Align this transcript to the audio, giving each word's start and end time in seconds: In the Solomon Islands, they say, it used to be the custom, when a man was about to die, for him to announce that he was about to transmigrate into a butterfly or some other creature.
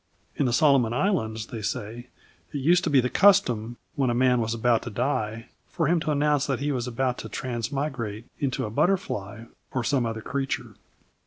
In 0.35 0.47
the 0.47 0.51
Solomon 0.51 0.93
Islands, 0.93 1.45
they 1.45 1.61
say, 1.61 2.07
it 2.51 2.57
used 2.57 2.83
to 2.85 2.89
be 2.89 3.01
the 3.01 3.07
custom, 3.09 3.77
when 3.93 4.09
a 4.09 4.15
man 4.15 4.41
was 4.41 4.51
about 4.51 4.81
to 4.81 4.89
die, 4.89 5.49
for 5.69 5.85
him 5.85 5.99
to 5.99 6.09
announce 6.09 6.47
that 6.47 6.59
he 6.59 6.71
was 6.71 6.87
about 6.87 7.19
to 7.19 7.29
transmigrate 7.29 8.25
into 8.39 8.65
a 8.65 8.71
butterfly 8.71 9.43
or 9.73 9.83
some 9.83 10.07
other 10.07 10.21
creature. 10.21 10.73